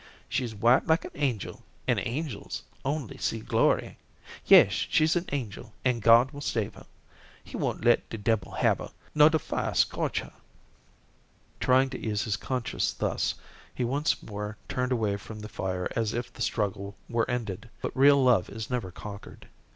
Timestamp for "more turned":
14.23-14.91